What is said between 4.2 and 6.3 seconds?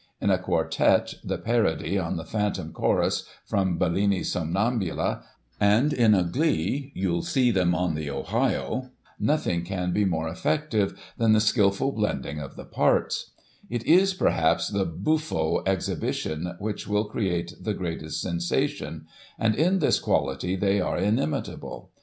* Sonnambula'; and in a